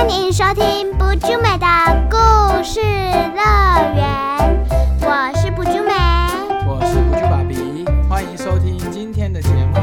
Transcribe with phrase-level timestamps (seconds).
[0.00, 1.66] 欢迎收听不啾美的
[2.08, 2.16] 故
[2.64, 3.36] 事乐
[3.94, 4.66] 园，
[5.02, 5.92] 我是不啾美。
[6.66, 9.74] 我是不啾爸比，欢迎收听今天的节目。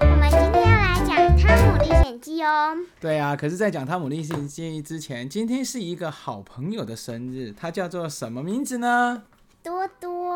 [0.00, 2.76] 我们今天要来讲《汤姆历险记》哦。
[3.00, 9.22] 对啊，可是，在讲《汤姆历险记》之前，今天是一个好朋友的生日，他叫做什么名字呢？
[9.62, 10.34] 多多，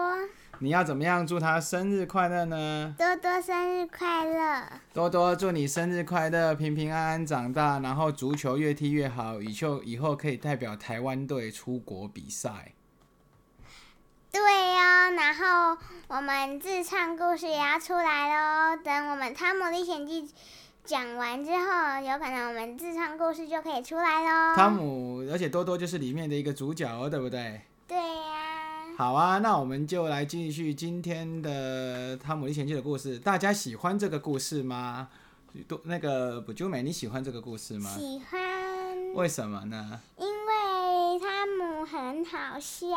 [0.60, 2.94] 你要怎么样祝他生日快乐呢？
[2.96, 4.62] 多多生日快乐！
[4.92, 12.72] 多多祝你生日快乐，平平安安长大，然后足球越踢越好，以后以后可以代表台湾队出国比赛。
[14.32, 15.78] 对哦，然后
[16.08, 18.76] 我们自创故事也要出来喽。
[18.82, 20.22] 等我们《汤姆历险记》
[20.84, 24.54] 讲完之后，有可能我们自创故事就可以出来喽。
[24.54, 27.62] 汤姆，而且多多就是里面的一个主角哦，对不对？
[27.88, 28.55] 对呀、
[28.98, 33.18] 好啊，那我们就来继续今天的《汤姆历险记》的故事。
[33.18, 35.08] 大家喜欢这个故事吗？
[35.68, 37.94] 多那个不就美，你喜欢这个故事吗？
[37.94, 40.00] 喜欢，为什么呢？
[40.16, 40.26] 因
[41.86, 42.88] 很好笑。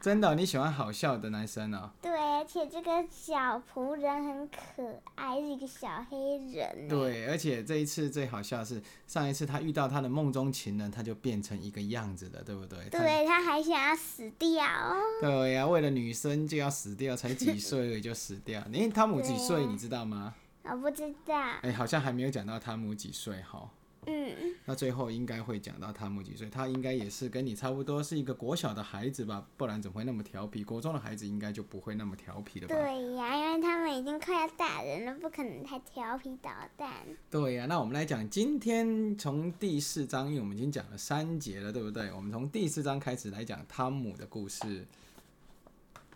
[0.00, 1.90] 真的，你喜欢好笑的男生哦。
[2.00, 12.88] 对，而且这个小仆人很可爱，是一个小黑人。，对，而且这一次最好笑的是，上一次他遇到他的梦中情人，他就变成一个样子的，对不对？
[12.90, 14.96] 对，他还想要死掉哦。
[15.20, 18.62] 对呀、为了女生就要死掉，才几岁就死掉。
[18.72, 19.64] 诶，汤姆几岁？
[19.64, 20.34] 啊你知道吗？
[20.62, 21.34] 我不知道。
[21.62, 23.68] 哎、好像还没有讲到汤姆几岁哈。
[24.06, 29.44] 嗯，那最后应该会讲到汤姆几岁，他应该也是跟你差不多，是一个国小的孩子吧？
[29.56, 30.62] 不然怎么会那么调皮？
[30.62, 32.74] 国中的孩子应该就不会那么调皮了吧？
[32.74, 36.90] 对呀，因为他们已经快要大人了，不可能太调皮捣蛋。
[37.30, 42.12] 对呀、那我们来讲今天从第四章，因为我们已经讲了三节了，对不对？
[42.12, 44.86] 我们从第四章开始来讲汤姆的故事。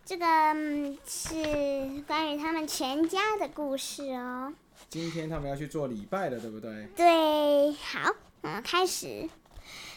[0.04, 1.34] 这个嗯是
[2.06, 4.52] 关于他们全家的故事哦。
[4.90, 6.88] 今天他们要去做礼拜了，对不对？
[6.96, 9.30] 对，好，我们开始。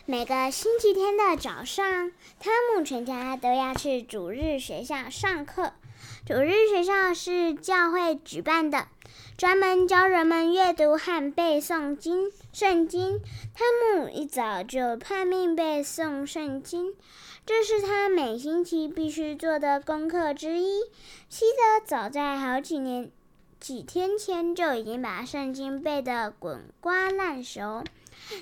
[0.05, 5.73] 每个星期天的早上，汤姆全家都要去主日学校上课。
[6.27, 8.87] 主日学校是教会举办的，
[9.35, 13.19] 专门教人们阅读和背诵经圣经。
[13.55, 13.67] 汤
[13.97, 16.93] 姆一早就拼命背诵圣经，
[17.47, 20.81] 这是他每星期必须做的功课之一。
[21.29, 23.09] 西德早在好几年
[23.63, 27.85] 几天前就已经把圣经背得滚瓜烂熟，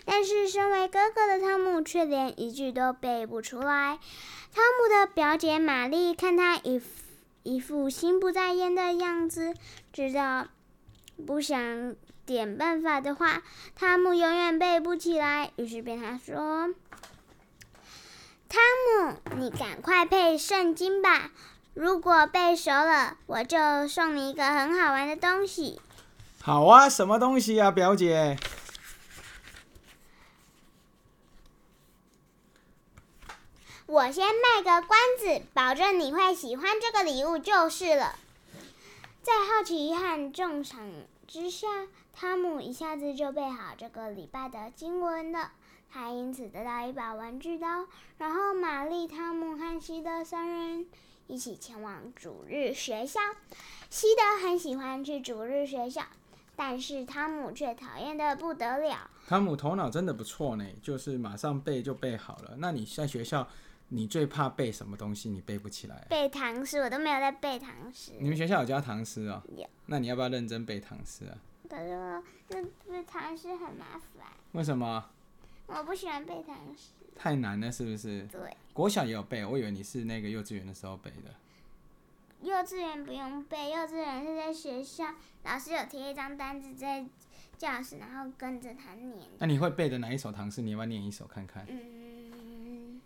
[0.04, 4.00] 但是身为哥哥的汤姆却连一句都背不出来。
[4.52, 6.88] 汤姆的表姐玛丽看他一副
[7.44, 9.54] 一副心不在焉的样子，
[9.94, 10.48] 知道
[11.28, 11.96] 不想
[12.26, 13.44] 点办法的话，
[13.76, 16.74] 汤姆永远背不起来，于是便他说
[18.50, 21.30] ：“汤姆，你赶快背圣经吧。”
[21.74, 25.80] 如果背熟了，我就送你一个很好玩的东西。
[26.42, 28.38] 好啊，什么东西啊，表姐？
[33.86, 38.16] 我先卖个关子，保证你会喜欢这个礼物就是了。
[39.22, 40.80] 在好奇和重赏
[41.28, 41.68] 之下，
[42.14, 45.52] 汤姆一下子就背好这个礼拜的经文了。
[45.94, 47.86] 他因此得到一把玩具刀，
[48.18, 48.81] 然后玛丽、汤姆和
[49.82, 50.86] 西德三人
[51.26, 53.20] 一起前往主日学校。
[53.90, 56.04] 西德很喜欢去主日学校，
[56.56, 59.10] 但是汤姆却讨厌的不得了。
[59.28, 62.54] 汤姆头脑真的不错呢，就是马上背就背好了。
[62.60, 63.48] 那你在学校，
[63.88, 65.32] 你最怕背什么东西？
[65.32, 66.06] 你背不起来？
[66.08, 69.42] 背唐诗我都没有在背唐诗，你们学校有教唐诗哦？
[69.58, 69.68] 有。
[69.88, 71.34] 那你要不要认真背唐诗啊？
[71.68, 75.04] 可是我那背唐诗很麻烦，为什么？
[75.66, 76.92] 我不喜欢背唐诗。
[77.16, 78.24] 太难了，是不是？
[78.32, 78.40] 对，
[78.74, 81.34] 国小也有背，我以为你是那个幼稚园的时候背的。
[82.42, 85.14] 幼稚园不用背，幼稚园是在学校，
[85.44, 87.06] 老师有贴一张单子在
[87.56, 89.28] 教室，然后跟着他念。
[89.38, 90.64] 那你会背的哪一首唐诗？
[90.64, 91.64] 你要不要念一首看看？
[91.70, 92.11] 嗯，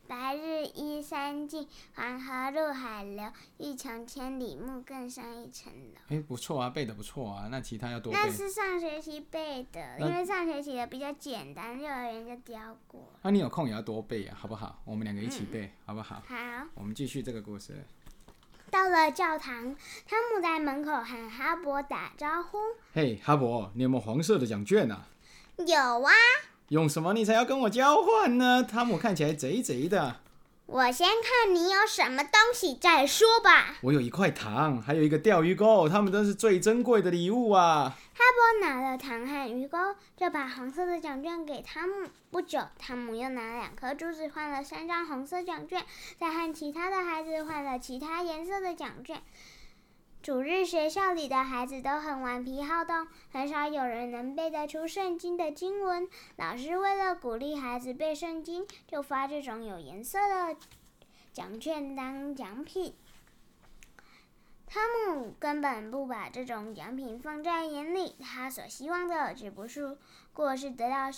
[0.08, 3.32] 白日依山尽，黄河入海流。
[3.58, 6.00] 欲穷千里目，更上一层楼。
[6.10, 7.48] 哎、不错啊，背的不错啊。
[7.50, 8.32] 那其他要多背那。
[8.32, 13.12] 是上学期背的，因为上学期的比较简单，幼儿园就教过。
[13.22, 14.82] 那、你有空也要多背啊，好不好？
[14.86, 16.22] 我们两个一起背，好不好？
[16.28, 16.36] 好。
[16.76, 17.84] 我们继续这个故事。
[18.72, 19.76] 到了教堂，
[20.06, 22.58] 汤姆在门口喊哈勃打招呼。
[22.94, 25.08] 嘿，哈勃，你有没有黄色的奖券啊？
[25.58, 26.12] 有啊，
[26.70, 28.64] 用什么你才要跟我交换呢？
[28.64, 30.22] 汤姆看起来贼贼的。
[30.66, 33.76] 我先看你有什么东西再说吧。
[33.82, 37.96] 我有一块糖，还有一个钓鱼钩，它们都是最珍贵的礼物啊！
[38.16, 39.78] 哈勃拿了糖和鱼钩，
[40.18, 42.10] 就把红色的奖券给汤姆。
[42.32, 45.86] 不久，汤姆又拿两颗珠子换了三张红色奖券，
[46.20, 49.22] 再和其他的孩子换了其他颜色的奖券。
[50.26, 56.10] 主日学校里的孩子都很顽皮好动，很少有人能背得出圣经的经文。
[56.36, 60.58] 老师为了鼓励孩子背圣经，就发这种有颜色的
[61.32, 62.96] 奖券当奖品。
[64.66, 69.96] 汤姆根本不把这种奖品放在眼里，他所希望的只不过是
[70.36, 71.10] 过是得到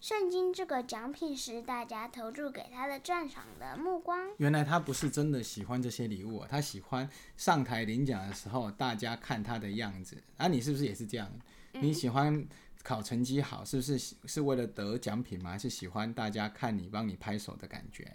[0.00, 4.28] 圣经这个奖品时，大家投注给他的赞赏的目光。
[4.38, 10.20] 原来他不是真的喜欢这些礼物，他喜欢上台领奖的时候大家看他的样子。
[10.36, 11.30] 啊，你是不是也是这样？
[11.72, 12.44] 你喜欢
[12.82, 15.50] 考成绩好，是不是是为了得奖品吗？
[15.52, 18.12] 还是喜欢大家看你帮你拍手的感觉？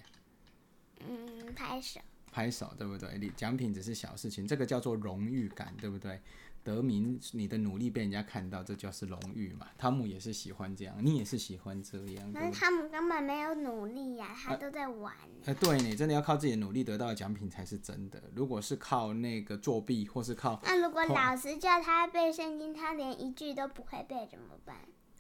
[0.99, 2.01] 嗯，拍手。
[2.31, 3.17] 拍手对不对？
[3.17, 6.19] 你奖品只是小事情，这个叫做荣誉感，对不对？
[6.65, 9.67] 得名，你的努力被人家看到，这就是荣誉嘛。
[9.77, 12.33] 汤姆也是喜欢这样，你也是喜欢这样。
[12.33, 15.13] 可是汤姆根本没有努力呀，他都在玩。
[15.45, 18.23] 哎，对你真的要靠自己的努力得到的奖品才是真的。
[18.35, 20.59] 如果是靠那个作弊或是靠……
[20.63, 24.75] 那如果老师叫他背圣经，他连一句都不会背，怎么办？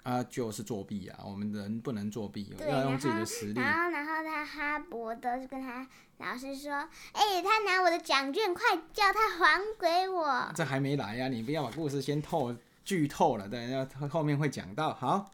[0.05, 1.23] 啊，就是作弊啊！
[1.25, 3.59] 我们人不能作弊，要用自己的实力。
[3.59, 5.87] 然后，然后他哈伯德就跟他
[6.19, 6.71] 老师说
[7.11, 11.27] ：“哎，他拿我的奖券，快叫他还给我。”这还没来呀！
[11.27, 14.93] 你不要把故事先透剧透了，等下后面会讲到。
[14.93, 15.31] 好，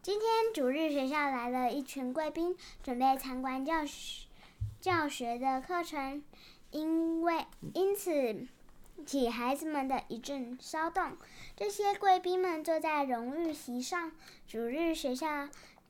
[0.00, 4.28] 今天主日学校来了一群贵宾，准备参观教学
[4.80, 6.22] 教学的课程，
[6.70, 7.44] 因为
[7.74, 8.46] 因此。
[9.04, 11.16] 起孩子们的一阵骚动。
[11.56, 14.12] 这些贵宾们坐在荣誉席上，
[14.46, 15.48] 主日学校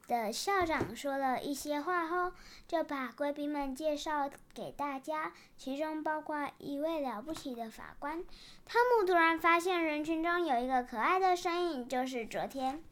[0.08, 2.32] 的校长说了一些话后，
[2.66, 8.25] 就把贵宾们介绍给大家，其中包括一位了不起的法官。
[8.64, 12.82] 汤姆突然发现人群中有一个可爱的身影，就是昨天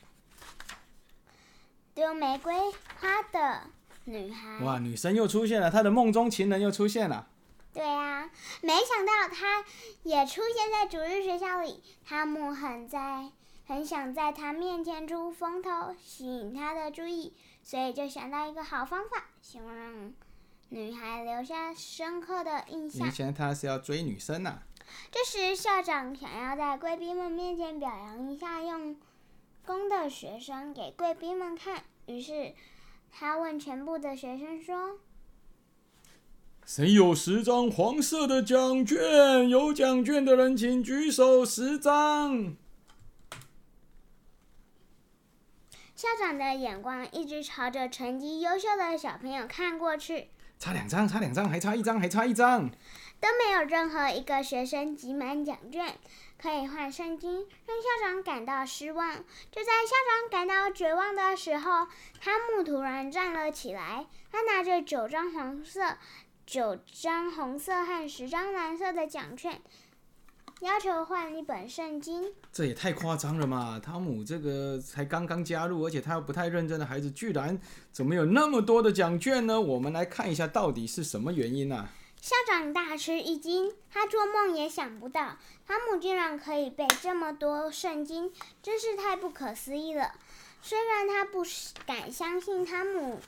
[1.95, 2.55] 丢玫瑰
[3.01, 3.63] 花的
[4.05, 4.65] 女孩。
[4.65, 7.27] 哇，女神又出现了，她的梦中情人又出现了。
[7.73, 8.29] 对呀，
[8.63, 9.65] 没想到他
[10.03, 11.83] 也出现在主日学校里。
[12.05, 13.31] 汤姆很在
[13.65, 17.33] 很想在他面前出风头，吸引他的注意，
[17.63, 20.13] 所以就想到一个好方法，希望让
[20.71, 23.07] 女孩留下深刻的印象。
[23.07, 24.63] 以前他是要追女生呐。
[25.13, 29.01] 这时，校长想要在贵宾们面前表扬一下用
[29.65, 32.53] 功的学生给贵宾们看，于是
[33.13, 34.99] 他问全部的学生说。
[36.73, 39.49] 谁有十张黄色的奖券？
[39.49, 42.55] 有奖券的人请举手，十张。
[45.97, 50.29] 校长的眼光一直朝着成绩优秀的小朋友看过去。
[50.61, 52.71] 差两张，差两张，还差一张，还差一张。
[53.19, 55.97] 都没有任何一个学生集满奖券
[56.41, 59.17] 可以换圣经，让校长感到失望。
[59.51, 61.89] 就在校长感到绝望的时候，
[62.21, 65.97] 汤姆突然站了起来，他拿着九张黄色。
[66.51, 69.63] 九张红色和十张蓝色的奖券，
[70.59, 72.35] 要求换一本圣经。
[72.53, 73.79] 这也太夸张了嘛！
[73.79, 77.57] 汤姆这个才刚刚加入，而且他又不太认真的孩子，居然
[77.93, 79.61] 怎么有那么多的奖券呢？
[79.61, 81.89] 我们来看一下到底是什么原因呢？
[82.21, 85.37] 校长大吃一惊，他做梦也想不到，
[85.69, 90.15] 汤姆竟然可以背这么多圣经，真是太不可思议了。
[90.61, 91.45] 虽然他不
[91.87, 93.21] 敢相信汤姆。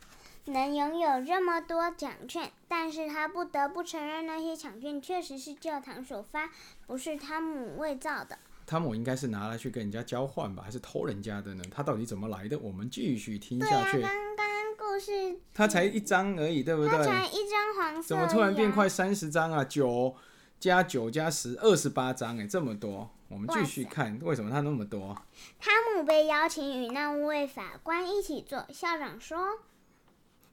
[0.46, 6.50] 能拥有这么多奖券，但是他不得不承认那些奖券确实是教堂所发，
[6.86, 8.36] 不是汤姆伪造的。
[8.66, 11.62] 汤姆应该是拿来去跟人家交换吧，还是偷人家的呢？
[11.70, 12.58] 他到底怎么来的？
[12.58, 14.00] 我们继续听下去。
[14.00, 14.46] 刚刚
[14.76, 15.38] 故事。
[15.54, 16.90] 他才一张而已，对不对？
[16.90, 18.08] 他才一张黄色。
[18.08, 19.64] 怎么突然变快三十张啊？
[19.64, 20.16] 九
[20.58, 23.10] 加九加十，二十八张哎，这么多。
[23.28, 25.16] 我们继续看，为什么他那么多？
[25.60, 28.66] 汤姆被邀请与那位法官一起做。
[28.72, 29.58] 校长说。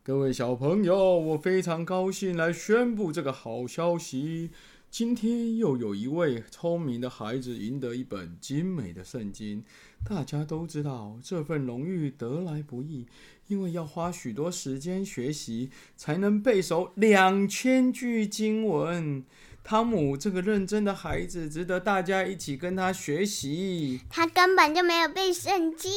[0.10, 4.50] 各位小朋友，我非常高兴来宣布这个好消息。
[4.90, 9.64] 今天又有一位聪明的孩子赢得一本精美的圣经。
[10.04, 13.06] 大家都知道，这份荣誉得来不易，
[13.46, 19.24] 因为要花许多时间学习，才能背熟两千句经文。
[19.64, 24.02] 汤姆这个认真的孩子，值得大家一起跟他学习。
[24.10, 25.92] 他根本就没有背圣经，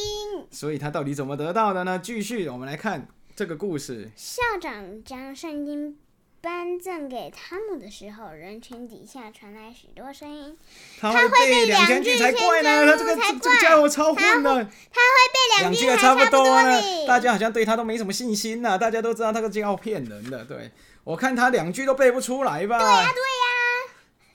[0.51, 1.99] 所以他到底怎么得到的呢？
[1.99, 3.09] 继续，我们来看。
[3.35, 5.99] 这个故事，校长将圣经
[6.43, 10.59] 颁赠给汤姆的时候，人群底下传来许多声音。
[11.01, 12.85] 他会背两句才怪呢！
[12.85, 14.51] 他这个这个家伙超混的。
[14.53, 17.07] 他会背两句还差不多呢。
[17.09, 18.77] 大家好像对他都没什么信心呐。
[18.77, 20.45] 大家都知道他个家伙骗人的。
[20.45, 20.71] 对
[21.03, 22.79] 我看他两句都背不出来吧？
[22.79, 23.95] 对呀对呀。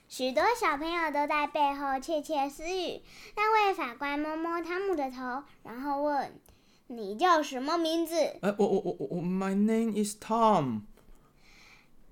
[0.09, 2.99] 许多小朋友都在背后窃窃私语。
[3.35, 6.33] 那位法官摸摸汤姆的头，然后问。
[6.87, 8.15] 你叫什么名字？
[8.41, 10.81] 哎，我我我我，My name is Tom。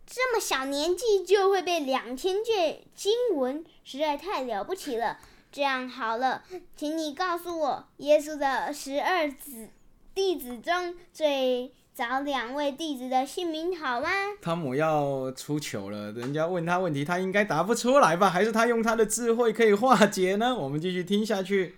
[0.05, 5.17] 这么小年纪就会背两千卷经文，实在太了不起了。
[5.51, 6.44] 这样好了，
[6.75, 9.70] 请你告诉我，耶稣的十二子
[10.13, 14.10] 弟子中最早两位弟子的姓名好吗？
[14.41, 18.29] 汤姆要出糗了，人家问他问题，他应该答不出来吧？
[18.29, 20.53] 还是他用他的智慧可以化解呢？
[20.53, 21.77] 我们继续听下去。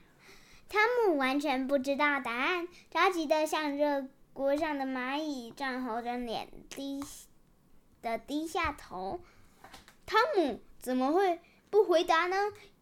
[0.69, 7.01] 汤姆完全不知道答案，着急的向热锅上的蚂蚁涨红着脸，低
[8.01, 9.21] 的低下头。
[10.05, 12.35] 汤姆怎么会不回答呢？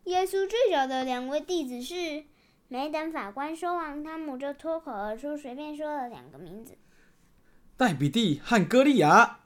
[0.06, 2.26] 耶稣最早的两位弟子是……
[2.68, 6.76] 没等法官说完，汤姆就脱口而出，随便说了两个名字：
[7.78, 9.40] 戴比蒂和歌利亚。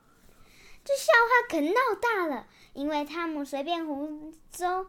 [0.86, 4.88] 这笑话可闹大了，因为汤姆随便胡诌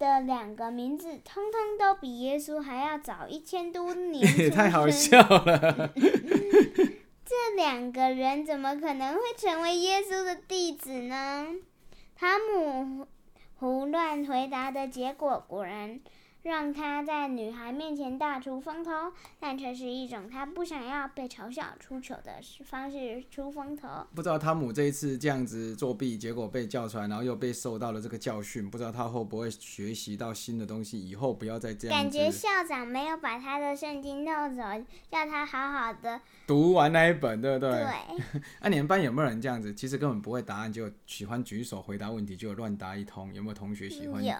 [0.00, 4.26] 的两个名字，通通都比耶稣还要早一千多年。
[4.50, 5.92] 太好笑了！
[7.24, 11.46] 这两个人怎么可能会成为耶稣的弟子呢？
[12.16, 13.06] 汤姆。
[13.56, 16.00] 胡乱回答的结果，果然
[16.42, 23.88] 让他在女孩面前大出风头，但却是一种他不想要被嘲笑、出糗的方式出风头。
[24.14, 31.96] 不知道汤姆这一次这样子作弊，结果被叫出来，然后又被受到了这个教训，不知道他会不会学习到新的东西，以后不要再这样。
[31.96, 34.62] 感觉校长没有把他的圣经弄走，
[35.10, 37.70] 叫他好好的读完那一本，对不对？
[37.70, 38.42] 对。
[38.62, 39.74] 那 你们班有没有人这样子？
[39.74, 43.32] 其实根本不会答案，就喜欢举手回答问题，就乱答一通。
[43.34, 44.24] 有没有同学喜欢？
[44.24, 44.34] 有。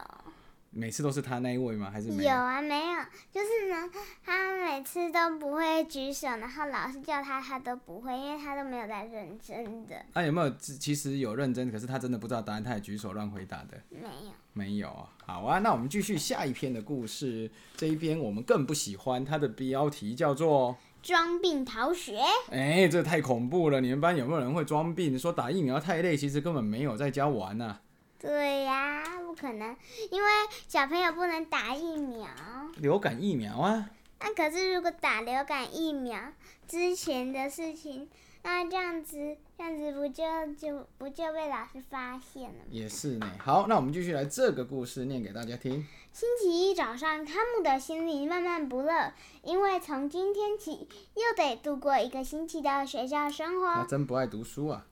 [0.72, 1.90] 每次都是他那一位吗？
[1.90, 2.62] 还是有啊？
[2.62, 3.00] 没有，
[3.32, 3.90] 就是呢，
[4.24, 9.96] 他每次都不会举手，然后老师叫他，他都不会，因为他都没有在认真的。
[10.14, 13.82] 那有没有其实有认真，可是他真的不知道答案，他也举手乱回答的？
[13.88, 15.08] 没有，没有啊。
[15.26, 17.50] 好啊，那我们继续下一篇的故事。
[17.76, 22.20] 这一篇我们更不喜欢，它的标题叫做“装病逃学”。
[22.52, 23.80] 哎，这太恐怖了！
[23.80, 25.18] 你们班有没有人会装病？
[25.18, 27.80] 说打疫苗太累，其实根本没有在家玩呢。
[28.20, 29.74] 对呀，不可能，
[30.10, 30.28] 因为
[30.68, 32.28] 小朋友不能打疫苗。
[32.76, 33.88] 流感疫苗啊？
[34.20, 36.20] 那可是如果打流感疫苗
[36.68, 38.10] 之前的事情，
[38.42, 40.22] 那这样子，这样子不就
[40.54, 42.64] 就不就被老师发现了吗？
[42.68, 43.30] 也是呢。
[43.38, 45.86] 好，那我们继续来这个故事念给大家听。
[46.12, 53.66] 星期一早上，汤姆的心里闷闷不乐，因为从今天起又得度过一个星期的学校生活。
[53.76, 54.84] 他真不爱读书啊。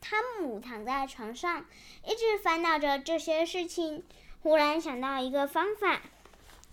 [0.00, 1.66] 汤姆躺在床上，
[2.04, 4.04] 一直烦恼着这些事情。
[4.42, 6.00] 忽然想到一个方法：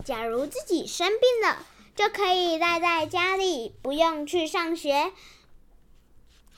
[0.04, 1.66] 假如自己生病了，
[1.96, 5.12] 就可以待在家里，不用去上学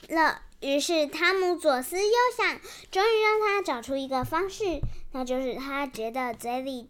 [0.09, 0.41] 了。
[0.59, 2.59] 于是汤姆左思右想，
[2.91, 4.81] 终于让他找出一个方式，
[5.11, 6.89] 那就是他觉得嘴里。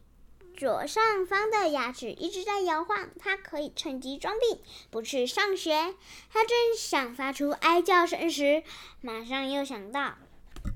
[0.58, 4.60] 左上方的牙齿一直在摇晃，他可以趁机装病，
[4.90, 5.94] 不去上学。
[6.34, 8.64] 他正想发出哀叫声时，
[9.00, 10.16] 马上又想到：“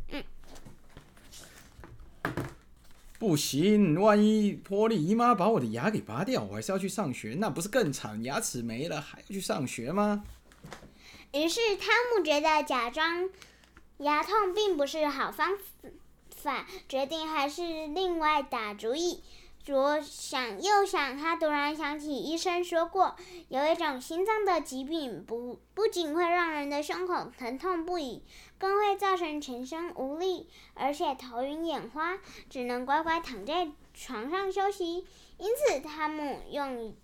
[0.09, 0.23] 嗯，
[3.17, 8.23] 不行，万一波利姨妈把我的牙给拔掉，我还是要去上学，那不是更惨？
[8.23, 10.23] 牙齿没了还要去上学吗？”
[11.33, 13.27] 于是汤姆觉得假装
[13.97, 15.57] 牙痛并不是好方
[16.35, 19.23] 法，决定还是另外打主意。
[19.63, 23.15] 左想右想，他突然想起医生说过，
[23.47, 28.23] 有一种心脏的疾病，不不仅会让人的胸口疼痛不已，
[28.57, 32.17] 更会造成全身无力，而且头晕眼花，
[32.49, 35.05] 只能乖乖躺在床上休息。
[35.37, 36.95] 因此，汤姆用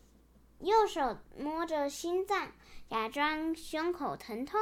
[0.60, 2.52] 右手摸着心脏，
[2.90, 4.60] 假装胸口疼痛。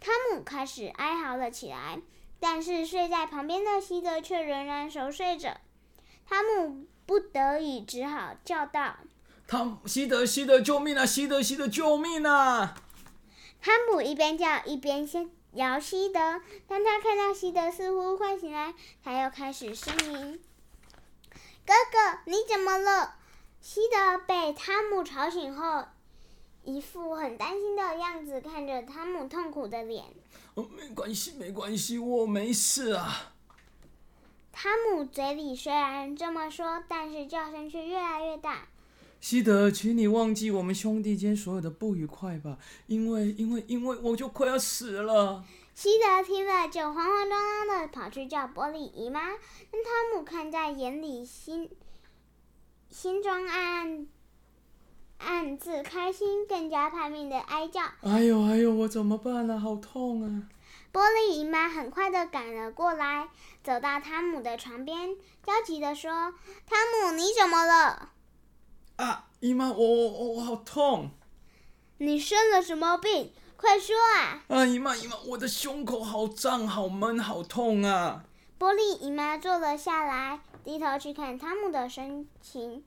[0.00, 2.00] 汤姆开始哀嚎了起来，
[2.40, 5.56] 但是睡在旁边的西德却仍然熟睡着。
[6.28, 6.86] 汤姆。
[7.08, 8.96] 不得已，只好叫道
[9.48, 11.06] ：“汤西德，西德，救命啊！
[11.06, 12.76] 西德，西德，救命啊！”
[13.64, 16.20] 汤姆一边叫一边先摇西德。
[16.66, 20.38] 当他看到西德似乎快醒来，他又开始呻吟
[21.64, 23.14] ：“哥哥，你怎么了？”
[23.62, 25.86] 西德被汤姆吵醒后，
[26.62, 30.04] 一副很担心的样子，看着汤姆痛苦的脸
[30.52, 33.32] ：“哦，没关系，没关系，我没事啊。”
[34.52, 38.66] 汤姆嘴里虽然这么说，但是叫声却越来越大。
[39.20, 45.44] 西德，请你忘记我们兄弟间所有的不愉快吧，因为，因为，因为我就快要死了。
[45.74, 49.20] 西德听了，就慌慌张张的跑去叫玻璃姨妈。
[49.70, 51.70] 但汤姆看在眼里，心
[52.88, 54.06] 心中暗暗
[55.18, 59.58] 暗自开心，更加拼命的哀叫：“哎呦，哎呦，我怎么办啊？
[59.58, 60.48] 好痛啊！”
[60.98, 63.28] 玻璃姨妈很快的赶了过来，
[63.62, 65.14] 走到汤姆的床边，
[65.46, 66.10] 焦急的说
[66.66, 68.10] ：“汤姆，你怎么了
[68.98, 71.10] ？”“啊，姨妈，我我我好痛
[71.98, 73.32] ！”“你生了什么病？
[73.56, 74.42] 快说啊！
[74.48, 78.24] 啊，姨妈姨妈，我的胸口好胀、好闷、好痛啊！
[78.58, 82.84] 波利姨妈坐了下来，低头去看汤姆的神情，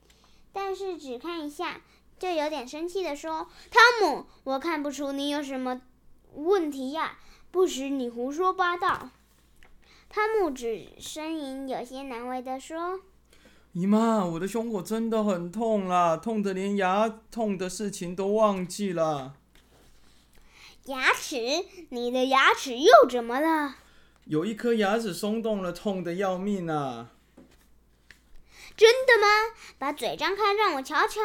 [0.52, 1.80] 但是只看一下，
[2.18, 5.80] 就有点生气的说：“汤姆，我看不出你有什么
[6.34, 7.16] 问题呀，
[7.52, 9.10] 不许你胡说八道。”
[10.10, 13.00] 汤姆只呻吟有些难为的说。
[13.72, 19.34] 姨妈，我的胸口真的很痛啦，痛得连牙痛的事情都忘记了。
[20.86, 21.36] 牙齿？
[21.88, 23.76] 你的牙齿又怎么了？
[24.24, 27.12] 有一颗牙齿松动了，痛得要命啊！
[28.76, 29.54] 真的吗？
[29.78, 31.20] 把嘴张开，让我瞧瞧。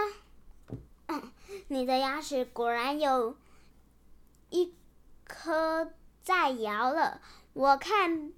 [1.08, 1.32] 嗯，
[1.68, 3.36] 你的牙齿果然有
[4.52, 4.74] 一
[5.26, 5.92] 颗
[6.28, 7.22] 在摇了，
[7.54, 8.34] 我看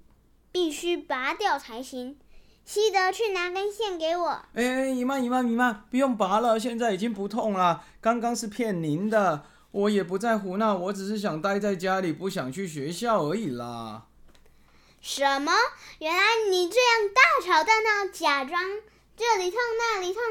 [0.52, 2.16] 必须拔掉才行。
[2.64, 4.44] 西德，去拿根线给我。
[4.54, 7.84] 哎，姨妈，姨妈，姨妈，不用拔了，现在已经不痛了。
[8.00, 14.04] 刚刚是骗您的，我也不在胡闹，我只是想待在家里，不想去学校而已啦。
[15.00, 15.50] 什么？
[15.98, 18.62] 原来你这样大吵大闹，假装
[19.16, 20.22] 这里痛那里痛。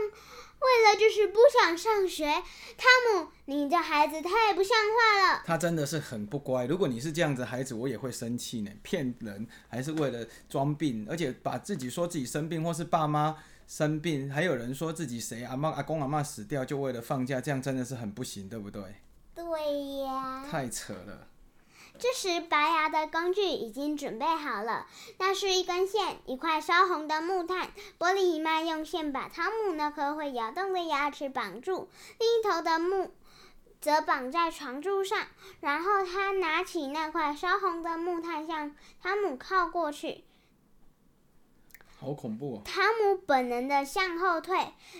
[0.60, 5.42] 为了就是不想上学，汤姆，你这孩子太不像话了。
[5.46, 6.66] 他真的是很不乖。
[6.66, 8.72] 如果你是这样子孩子，我也会生气呢。
[8.84, 13.38] 骗人还是为了装病，而且把自己说自己生病，或是爸妈
[13.68, 18.84] 生病，还有人说自己谁阿妈阿公阿妈死掉，就为了放假，这样真的是很不行，对不对？
[19.34, 20.46] 对呀。
[20.46, 21.29] 太扯了。
[22.00, 24.88] 这时，拔牙的工具已经准备好了。
[25.18, 27.72] 那是一根线，一块烧红的木炭。
[28.00, 33.14] 玻璃姨妈用线把汤姆那颗会摇动的牙齿绑住，另一头的木
[33.82, 35.28] 则绑在床柱上。
[35.60, 40.24] 然后，他拿起那块烧红的木炭，向汤姆靠过去。
[42.00, 42.62] 好恐怖哦！
[42.64, 44.56] 汤姆本能的向后退，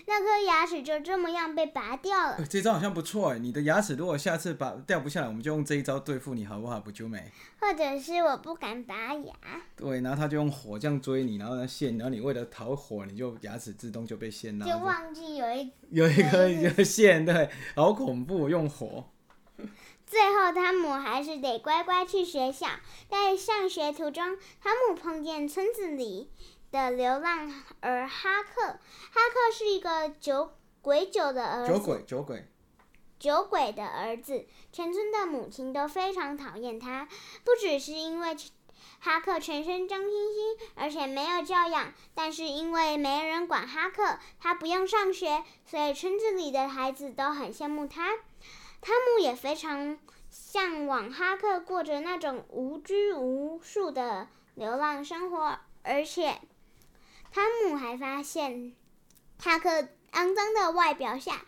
[0.06, 2.44] 那颗牙齿就这么样被拔掉了。
[2.44, 3.38] 这招好像不错哎！
[3.38, 6.78] 你的牙齿如果下次拔掉不下来，我们就用这一招对付你，好不好？
[6.78, 7.32] 不就美？
[7.58, 9.32] 或者是我不敢拔牙。
[9.74, 14.66] 对，然后他就用火这样追你，然后呢线，然后你为了逃火，你就牙齿自动就被线了。
[14.66, 19.06] 就忘记有一有一颗一个线，对，好恐怖，用火。
[20.06, 22.66] 最后，汤姆还是得乖乖去学校。
[23.08, 26.28] 在上学途中，汤姆碰见村子里。
[26.70, 31.72] 的流浪儿哈克，哈克是一个酒鬼酒的儿子。
[31.72, 32.46] 酒鬼，酒鬼。
[33.18, 37.06] 酒鬼的儿子，全村的母亲都非常讨厌他。
[37.44, 38.34] 不只是因为
[38.98, 48.16] 哈克全身脏兮兮，而且没有教养，但是因为没人管哈克，他不用上学，所以村子里的孩子都很羡慕他。
[48.80, 49.98] 汤姆也非常
[50.30, 56.40] 向往哈克过着那种无拘无束的流浪生活，而且。
[57.32, 58.72] 汤姆还发现，
[59.38, 59.70] 哈克
[60.12, 61.44] 肮脏的外表下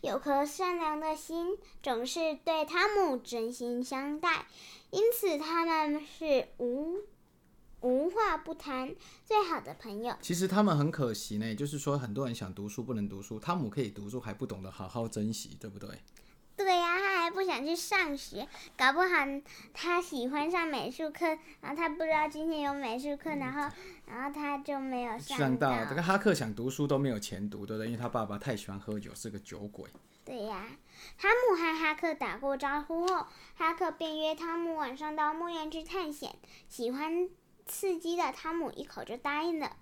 [0.00, 4.46] 有颗善良的心，总是对汤姆真心相待，
[4.90, 7.00] 因此他们是无
[7.80, 8.94] 无话不谈，
[9.24, 10.16] 最好的朋友。
[10.22, 15.90] 其实他们很可惜呢，就是说很多人想读书不能读书，汤姆可以读书还不懂得好好珍惜，对不对？
[16.56, 16.96] 对呀，
[17.26, 19.08] 他还不想去上学，搞不好
[19.74, 21.26] 他喜欢上美术课，
[21.60, 23.62] 然后他不知道今天有美术课，然后
[24.06, 25.84] 然后他就没有上到。
[25.86, 27.86] 这个哈克想读书都没有钱读，对不对？
[27.88, 29.90] 因为他爸爸太喜欢喝酒，是个酒鬼。
[30.24, 30.66] 对呀，
[31.18, 36.32] 汤姆和哈克打过招呼后，哈克便约汤姆晚上到墓园去探险。
[36.68, 37.28] 喜欢
[37.66, 39.72] 刺激的汤姆一口就答应了。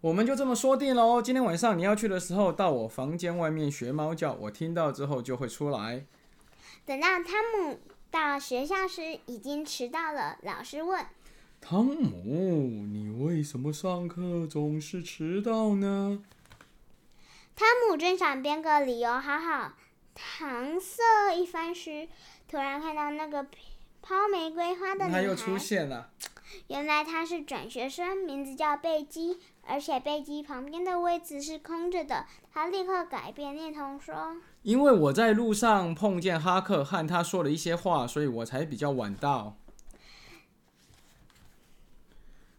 [0.00, 1.20] 我们就这么说定了哦。
[1.20, 6.06] 今天晚上你要去的时候，到我房间外面学猫叫，我听到之后就会出来。
[6.88, 7.78] 等到汤姆
[8.10, 10.38] 到学校时，已经迟到了。
[10.40, 11.04] 老师问
[11.60, 12.00] ：“汤姆，
[12.86, 16.24] 你为什么上课总是迟到呢？”
[17.54, 19.74] 汤姆正想编个理由好好
[20.16, 22.08] 搪塞一番时，
[22.48, 23.46] 突然看到那个
[24.00, 25.20] 抛玫瑰花的女孩。
[25.20, 26.08] 他又出现了。
[26.68, 29.38] 原来她是转学生，名字叫贝基。
[29.70, 39.56] 而且贝基旁边的位置是空着的，他立刻改变念头说：“因为我在路上碰见哈克，和他说了一些话，所以我才比较晚到。”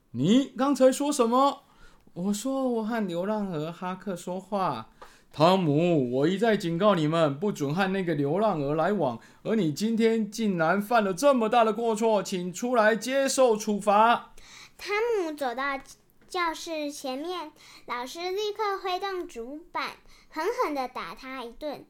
[0.09, 1.61] 你刚才说什么？
[2.13, 4.89] 我说我和流浪儿哈克说话。
[5.31, 14.33] 汤姆，我一再警告你们不准和那个流浪儿来往，而你今天竟然犯了这么大的过错，请出来接受处罚。
[14.79, 15.79] 汤姆走到。
[16.27, 17.51] 教室前面，
[17.87, 19.93] 老师立刻挥动竹板，
[20.29, 21.83] 狠狠地打他一顿。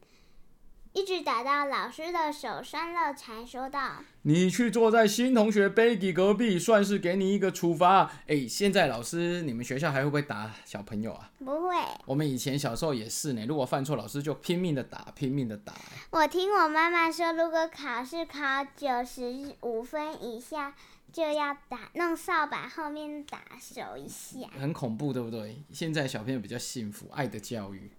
[0.92, 11.30] 一直打到老师的手酸了，才说道：“你去坐在新同学 Baggy 隔壁，算是给你一个处罚。”哎，现在老师，你们学校还会不会打小朋友啊？
[11.38, 11.76] 不会。
[12.06, 15.72] 我们以前小时候也是呢，如果犯错，老师就拼命的打，拼命的打。
[16.10, 20.74] 我听我妈妈说，如果考试考九十五分以下。
[21.12, 25.60] 就要打弄扫把后面打手一下，很恐怖，对不对？
[25.72, 27.90] 现在小朋友比较幸福，爱的教育。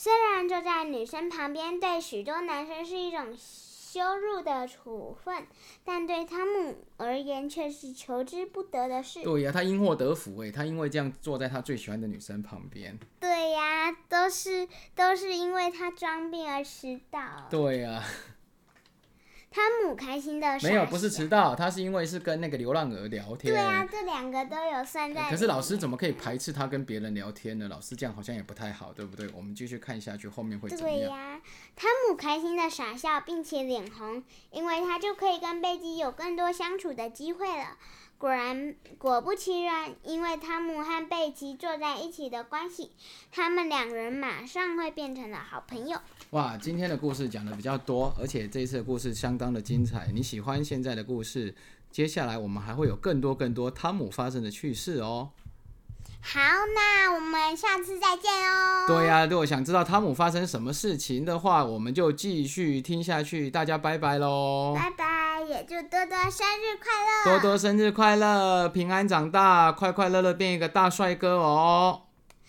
[0.00, 5.44] 虽然坐在女生旁边对许多男生是一种羞辱的处分，
[5.84, 9.24] 但对汤姆而言却是求之不得的事。
[9.24, 12.96] 对呀，他因祸得福哎，他因为这样坐在他最喜欢的女生旁边。
[13.18, 17.48] 对呀，都是都是因为他装病而迟到。
[17.50, 18.00] 对呀。
[19.50, 23.54] 汤姆开心的没有，不是迟到，他是因为是跟那个流浪鹅聊天。
[23.54, 25.30] 对啊，这两个都有算在。
[25.30, 27.66] 可是老师怎么可以排斥他跟别人聊天呢？
[27.66, 29.26] 老师这样好像也不太好，对不对？
[29.34, 30.98] 我们继续看下去，后面会怎么样？
[30.98, 31.40] 对呀，
[31.74, 37.78] 汤姆开心的傻笑，并且脸红，因为他就可以跟贝基有更多相处的机会了。
[38.18, 42.90] 果然，果不其然，因为汤姆和贝奇坐在一起的关系，
[43.30, 45.96] 他们两人马上会变成了好朋友。
[46.30, 50.10] 哇，今天的故事讲的比较多，而且这一次的故事相当的精彩。
[50.12, 51.54] 你喜欢现在的故事？
[51.92, 55.30] 接下来我们还会有更多更多汤姆发生的趣事哦。
[56.30, 56.40] 好，
[56.74, 58.84] 那我们下次再见哦。
[58.86, 63.50] 对呀，如果想知道汤姆发生什么事情的话，我们就继续听下去。
[63.50, 64.74] 大家拜拜喽！
[64.76, 67.40] 拜拜，也祝多多生日快乐！
[67.40, 72.02] 多多生日快乐，平安长大，快快乐乐变一个大帅哥哦！